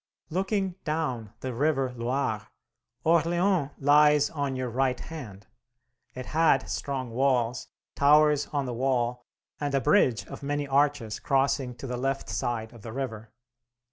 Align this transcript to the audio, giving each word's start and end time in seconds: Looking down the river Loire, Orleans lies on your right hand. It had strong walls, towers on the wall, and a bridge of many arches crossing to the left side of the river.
Looking 0.31 0.77
down 0.83 1.33
the 1.41 1.53
river 1.53 1.93
Loire, 1.95 2.47
Orleans 3.03 3.69
lies 3.77 4.31
on 4.31 4.55
your 4.55 4.71
right 4.71 4.99
hand. 4.99 5.45
It 6.15 6.25
had 6.25 6.67
strong 6.71 7.11
walls, 7.11 7.67
towers 7.93 8.47
on 8.47 8.65
the 8.65 8.73
wall, 8.73 9.27
and 9.59 9.75
a 9.75 9.79
bridge 9.79 10.25
of 10.25 10.41
many 10.41 10.67
arches 10.67 11.19
crossing 11.19 11.75
to 11.75 11.85
the 11.85 11.97
left 11.97 12.29
side 12.29 12.73
of 12.73 12.81
the 12.81 12.91
river. 12.91 13.31